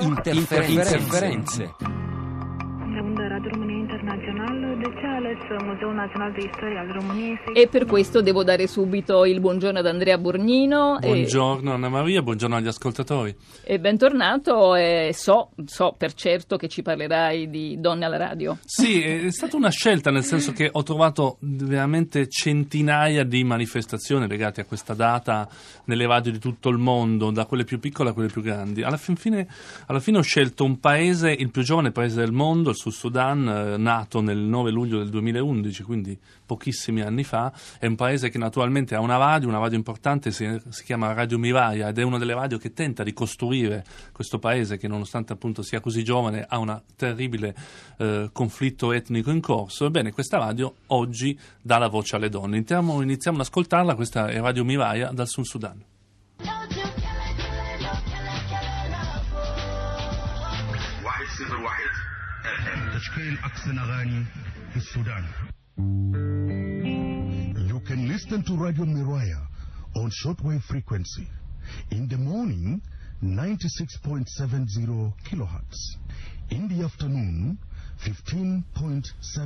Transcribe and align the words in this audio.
Interferenze. 0.00 0.96
Interferenze. 0.96 1.74
E 7.54 7.68
per 7.68 7.86
questo 7.86 8.20
devo 8.20 8.42
dare 8.42 8.66
subito 8.66 9.24
il 9.24 9.40
buongiorno 9.40 9.78
ad 9.78 9.86
Andrea 9.86 10.18
Borgnino. 10.18 10.98
Buongiorno 11.00 11.70
e... 11.70 11.74
Anna 11.74 11.88
Maria, 11.88 12.20
buongiorno 12.22 12.56
agli 12.56 12.66
ascoltatori. 12.66 13.34
E 13.62 13.78
bentornato, 13.78 14.74
e 14.74 15.10
so, 15.14 15.50
so 15.64 15.94
per 15.96 16.14
certo 16.14 16.56
che 16.56 16.68
ci 16.68 16.82
parlerai 16.82 17.48
di 17.48 17.76
donne 17.78 18.04
alla 18.04 18.16
radio. 18.16 18.58
Sì, 18.64 19.00
è 19.02 19.30
stata 19.30 19.56
una 19.56 19.70
scelta, 19.70 20.10
nel 20.10 20.24
senso 20.24 20.52
che 20.52 20.68
ho 20.70 20.82
trovato 20.82 21.36
veramente 21.40 22.28
centinaia 22.28 23.24
di 23.24 23.44
manifestazioni 23.44 24.26
legate 24.26 24.62
a 24.62 24.64
questa 24.64 24.94
data 24.94 25.48
nelle 25.84 26.06
radio 26.06 26.32
di 26.32 26.38
tutto 26.38 26.68
il 26.70 26.78
mondo, 26.78 27.30
da 27.30 27.46
quelle 27.46 27.64
più 27.64 27.78
piccole 27.78 28.10
a 28.10 28.12
quelle 28.12 28.28
più 28.28 28.42
grandi. 28.42 28.82
Alla 28.82 28.96
fine, 28.96 29.46
alla 29.86 30.00
fine 30.00 30.18
ho 30.18 30.22
scelto 30.22 30.64
un 30.64 30.80
paese, 30.80 31.30
il 31.30 31.50
più 31.50 31.62
giovane 31.62 31.92
paese 31.92 32.20
del 32.20 32.32
mondo, 32.32 32.70
il 32.70 32.76
Sud 32.76 32.92
Sudan, 32.92 33.10
Sudan, 33.12 33.48
eh, 33.48 33.76
nato 33.92 34.20
nel 34.20 34.38
9 34.38 34.70
luglio 34.70 34.98
del 34.98 35.10
2011, 35.10 35.82
quindi 35.82 36.18
pochissimi 36.46 37.02
anni 37.02 37.24
fa, 37.24 37.52
è 37.78 37.86
un 37.86 37.94
paese 37.94 38.30
che 38.30 38.38
naturalmente 38.38 38.94
ha 38.94 39.00
una 39.00 39.16
radio, 39.16 39.48
una 39.48 39.58
radio 39.58 39.76
importante, 39.76 40.30
si, 40.30 40.60
si 40.68 40.84
chiama 40.84 41.12
Radio 41.12 41.38
Miraia 41.38 41.88
ed 41.88 41.98
è 41.98 42.02
una 42.02 42.18
delle 42.18 42.34
radio 42.34 42.58
che 42.58 42.72
tenta 42.72 43.02
di 43.02 43.12
costruire 43.12 43.84
questo 44.12 44.38
paese 44.38 44.78
che 44.78 44.88
nonostante 44.88 45.32
appunto 45.32 45.62
sia 45.62 45.80
così 45.80 46.02
giovane 46.02 46.44
ha 46.48 46.58
un 46.58 46.80
terribile 46.96 47.54
eh, 47.98 48.30
conflitto 48.32 48.92
etnico 48.92 49.30
in 49.30 49.40
corso. 49.40 49.86
Ebbene, 49.86 50.12
questa 50.12 50.38
radio 50.38 50.74
oggi 50.88 51.38
dà 51.60 51.78
la 51.78 51.88
voce 51.88 52.16
alle 52.16 52.28
donne. 52.28 52.56
Iniziamo, 52.56 53.02
iniziamo 53.02 53.38
ad 53.38 53.44
ascoltarla, 53.44 53.94
questa 53.94 54.28
è 54.28 54.40
Radio 54.40 54.64
Miraia 54.64 55.10
dal 55.12 55.28
Sud 55.28 55.44
Sudan. 55.44 55.84
تشكيل 62.95 63.37
أحسن 63.37 63.77
أغاني 63.79 64.25
في 64.71 64.77
السودان 64.77 65.23
You 67.69 67.79
can 67.87 68.07
listen 68.07 68.43
to 68.43 68.53
Radio 68.57 68.85
Miraya 68.85 69.41
on 69.95 70.09
shortwave 70.23 70.63
frequency. 70.63 71.27
In 71.91 72.07
the 72.07 72.17
morning, 72.17 72.81
96.70 73.23 75.13
kilohertz. 75.29 75.97
In 76.49 76.67
the 76.67 76.83
afternoon, 76.85 77.57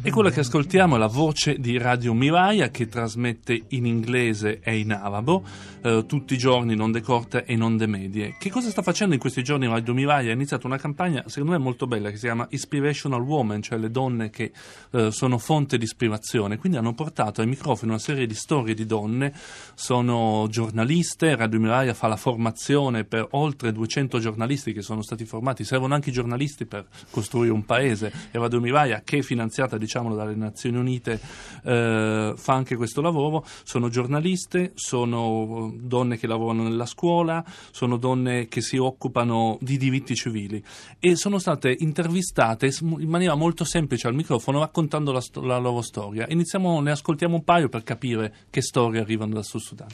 E 0.02 0.10
quella 0.10 0.30
che 0.30 0.40
ascoltiamo 0.40 0.96
è 0.96 0.98
la 0.98 1.08
voce 1.08 1.58
di 1.58 1.76
Radio 1.76 2.14
Miraia 2.14 2.70
che 2.70 2.88
trasmette 2.88 3.64
in 3.68 3.84
inglese 3.84 4.60
e 4.60 4.78
in 4.78 4.92
arabo 4.92 5.44
eh, 5.82 6.04
tutti 6.06 6.32
i 6.32 6.38
giorni 6.38 6.72
in 6.72 6.80
onde 6.80 7.02
corte 7.02 7.44
e 7.44 7.52
in 7.52 7.62
onde 7.62 7.86
medie. 7.86 8.36
Che 8.38 8.50
cosa 8.50 8.70
sta 8.70 8.80
facendo 8.80 9.12
in 9.12 9.20
questi 9.20 9.42
giorni 9.42 9.66
Radio 9.66 9.92
Miraia? 9.92 10.30
Ha 10.30 10.34
iniziato 10.34 10.66
una 10.66 10.78
campagna 10.78 11.22
secondo 11.26 11.52
me 11.52 11.58
molto 11.58 11.86
bella 11.86 12.08
che 12.08 12.16
si 12.16 12.24
chiama 12.24 12.46
Inspirational 12.48 13.20
Woman, 13.20 13.60
cioè 13.60 13.78
le 13.78 13.90
donne 13.90 14.30
che 14.30 14.52
eh, 14.92 15.10
sono 15.10 15.36
fonte 15.36 15.76
di 15.76 15.84
ispirazione. 15.84 16.56
Quindi 16.56 16.78
hanno 16.78 16.94
portato 16.94 17.42
ai 17.42 17.46
microfoni 17.46 17.90
una 17.90 18.00
serie 18.00 18.26
di 18.26 18.34
storie 18.34 18.72
di 18.72 18.86
donne, 18.86 19.34
sono 19.74 20.46
giornaliste, 20.48 21.36
Radio 21.36 21.60
Miraia 21.60 21.92
fa 21.92 22.06
la 22.08 22.16
formazione 22.16 23.04
per 23.04 23.26
oltre 23.32 23.70
200 23.72 24.18
giornalisti 24.18 24.72
che 24.72 24.80
sono 24.80 25.02
stati 25.02 25.26
formati, 25.26 25.62
servono 25.62 25.94
anche 25.94 26.08
i 26.08 26.12
giornalisti 26.12 26.64
per 26.64 26.86
costruire 27.10 27.52
un 27.52 27.64
paese. 27.66 28.10
E 28.30 28.38
Radio 28.46 28.60
Miraia, 28.60 29.02
che 29.04 29.18
è 29.18 29.22
finanziata 29.22 29.76
diciamolo 29.76 30.14
dalle 30.14 30.34
Nazioni 30.34 30.78
Unite, 30.78 31.20
eh, 31.64 32.32
fa 32.36 32.52
anche 32.54 32.76
questo 32.76 33.00
lavoro. 33.00 33.44
Sono 33.64 33.88
giornaliste, 33.88 34.72
sono 34.74 35.72
donne 35.76 36.16
che 36.16 36.26
lavorano 36.26 36.62
nella 36.62 36.86
scuola, 36.86 37.44
sono 37.70 37.96
donne 37.96 38.46
che 38.46 38.60
si 38.60 38.76
occupano 38.76 39.58
di 39.60 39.76
diritti 39.76 40.14
civili 40.14 40.62
e 41.00 41.16
sono 41.16 41.38
state 41.38 41.74
intervistate 41.78 42.72
in 42.80 43.08
maniera 43.08 43.34
molto 43.34 43.64
semplice 43.64 44.06
al 44.06 44.14
microfono 44.14 44.60
raccontando 44.60 45.12
la, 45.12 45.22
la 45.42 45.58
loro 45.58 45.82
storia. 45.82 46.26
Iniziamo, 46.28 46.80
ne 46.80 46.92
ascoltiamo 46.92 47.34
un 47.34 47.44
paio 47.44 47.68
per 47.68 47.82
capire 47.82 48.32
che 48.48 48.62
storie 48.62 49.00
arrivano 49.00 49.34
dal 49.34 49.44
Sud 49.44 49.60
Sudan. 49.60 49.88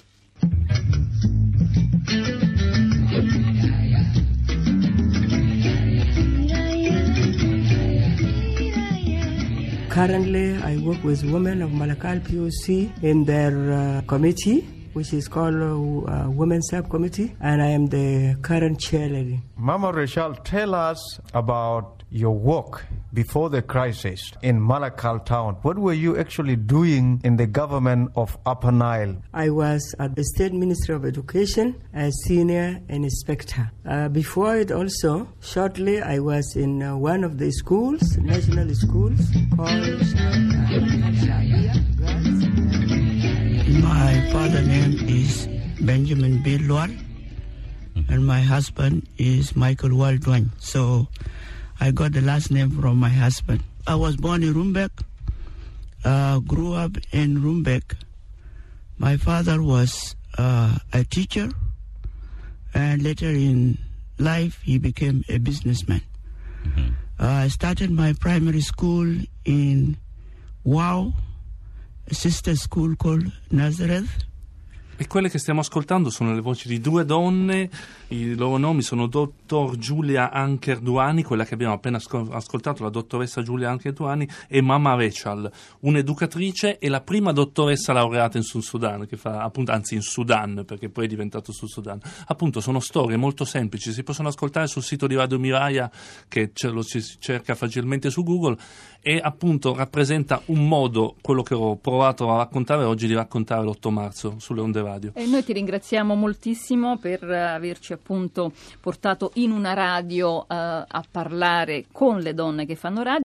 Currently, 9.92 10.56
I 10.62 10.78
work 10.78 11.04
with 11.04 11.22
women 11.22 11.60
of 11.60 11.70
Malakal 11.70 12.18
POC 12.22 13.02
in 13.02 13.26
their 13.26 13.52
uh, 13.72 14.00
committee, 14.06 14.66
which 14.92 15.12
is 15.12 15.28
called 15.28 15.54
uh, 15.54 16.30
Women's 16.30 16.68
Subcommittee, 16.70 17.34
and 17.40 17.62
I 17.62 17.68
am 17.68 17.86
the 17.86 18.36
current 18.42 18.80
chair 18.80 19.08
lady. 19.08 19.40
Mama 19.56 19.92
Rachel, 19.92 20.34
tell 20.34 20.74
us 20.74 21.20
about 21.34 22.02
your 22.12 22.36
work 22.36 22.84
before 23.14 23.48
the 23.48 23.62
crisis 23.62 24.32
in 24.42 24.60
Malakal 24.60 25.24
town. 25.24 25.56
What 25.62 25.78
were 25.78 25.94
you 25.94 26.18
actually 26.18 26.56
doing 26.56 27.20
in 27.24 27.36
the 27.36 27.46
government 27.46 28.10
of 28.16 28.36
Upper 28.44 28.70
Nile? 28.70 29.16
I 29.32 29.48
was 29.50 29.94
at 29.98 30.14
the 30.14 30.24
State 30.24 30.52
Ministry 30.52 30.94
of 30.94 31.04
Education 31.04 31.80
as 31.94 32.12
senior 32.24 32.80
inspector. 32.88 33.70
Uh, 33.88 34.08
before 34.08 34.56
it 34.56 34.70
also, 34.70 35.28
shortly 35.40 36.02
I 36.02 36.18
was 36.18 36.54
in 36.54 36.82
uh, 36.82 36.96
one 36.96 37.24
of 37.24 37.38
the 37.38 37.50
schools, 37.50 38.18
national 38.18 38.74
schools 38.74 39.20
called 39.56 40.02
My 43.72 44.28
father's 44.30 44.66
name 44.66 45.08
is 45.08 45.48
Benjamin 45.80 46.42
Bilwal 46.42 46.92
and 48.08 48.26
my 48.26 48.40
husband 48.40 49.08
is 49.16 49.56
Michael 49.56 49.96
Waldwin. 49.96 50.50
So 50.58 51.08
I 51.80 51.90
got 51.90 52.12
the 52.12 52.20
last 52.20 52.50
name 52.50 52.70
from 52.70 52.98
my 52.98 53.08
husband. 53.08 53.62
I 53.86 53.94
was 53.94 54.16
born 54.16 54.42
in 54.42 54.52
Rumbek, 54.52 54.90
uh, 56.04 56.40
grew 56.40 56.74
up 56.74 56.98
in 57.12 57.38
Rumbek. 57.38 57.96
My 58.98 59.16
father 59.16 59.62
was 59.62 60.16
uh, 60.36 60.76
a 60.92 61.04
teacher, 61.04 61.48
and 62.74 63.02
later 63.02 63.30
in 63.30 63.78
life 64.18 64.60
he 64.62 64.78
became 64.78 65.24
a 65.28 65.38
businessman. 65.38 66.02
Mm-hmm. 66.64 66.90
Uh, 67.18 67.26
I 67.26 67.48
started 67.48 67.90
my 67.90 68.12
primary 68.12 68.60
school 68.60 69.16
in 69.44 69.96
Wow, 70.64 71.14
sister 72.12 72.54
school 72.56 72.94
called 72.96 73.30
Nazareth. 73.50 74.08
E 75.02 75.08
quelle 75.08 75.28
che 75.28 75.40
stiamo 75.40 75.58
ascoltando 75.58 76.10
sono 76.10 76.32
le 76.32 76.40
voci 76.40 76.68
di 76.68 76.78
due 76.78 77.04
donne, 77.04 77.68
i 78.10 78.36
loro 78.36 78.56
nomi 78.56 78.82
sono 78.82 79.08
dottor 79.08 79.76
Giulia 79.76 80.30
Anker 80.30 80.78
Duani, 80.78 81.24
quella 81.24 81.44
che 81.44 81.54
abbiamo 81.54 81.74
appena 81.74 82.00
ascoltato, 82.30 82.84
la 82.84 82.88
dottoressa 82.88 83.42
Giulia 83.42 83.68
Anker 83.68 83.92
Duani, 83.94 84.28
e 84.46 84.60
Mama 84.60 84.94
Rechal, 84.94 85.50
un'educatrice 85.80 86.78
e 86.78 86.88
la 86.88 87.00
prima 87.00 87.32
dottoressa 87.32 87.92
laureata 87.92 88.36
in 88.38 88.44
Sud 88.44 88.62
Sudan, 88.62 89.08
fa, 89.16 89.42
appunto, 89.42 89.72
anzi 89.72 89.96
in 89.96 90.02
Sudan, 90.02 90.62
perché 90.64 90.88
poi 90.88 91.06
è 91.06 91.08
diventato 91.08 91.50
Sud 91.50 91.68
Sudan. 91.68 92.00
Appunto, 92.28 92.60
sono 92.60 92.78
storie 92.78 93.16
molto 93.16 93.44
semplici, 93.44 93.92
si 93.92 94.04
possono 94.04 94.28
ascoltare 94.28 94.68
sul 94.68 94.84
sito 94.84 95.08
di 95.08 95.16
Radio 95.16 95.40
Miraia, 95.40 95.90
che 96.28 96.52
lo 96.70 96.82
si 96.82 97.02
cerca 97.18 97.56
facilmente 97.56 98.08
su 98.08 98.22
Google, 98.22 98.56
e 99.00 99.18
appunto 99.20 99.74
rappresenta 99.74 100.42
un 100.44 100.68
modo, 100.68 101.16
quello 101.20 101.42
che 101.42 101.54
ho 101.54 101.74
provato 101.74 102.30
a 102.30 102.36
raccontare 102.36 102.84
oggi, 102.84 103.08
di 103.08 103.14
raccontare 103.14 103.64
l'8 103.64 103.90
marzo 103.90 104.36
sulle 104.38 104.60
onde 104.60 104.80
radio. 104.80 104.90
E 105.14 105.26
noi 105.26 105.44
ti 105.44 105.52
ringraziamo 105.52 106.14
moltissimo 106.14 106.98
per 106.98 107.22
averci 107.24 107.92
appunto 107.92 108.52
portato 108.80 109.30
in 109.34 109.50
una 109.50 109.72
radio 109.74 110.38
uh, 110.38 110.44
a 110.48 111.04
parlare 111.10 111.86
con 111.92 112.20
le 112.20 112.34
donne 112.34 112.66
che 112.66 112.76
fanno 112.76 113.02
radio. 113.02 113.20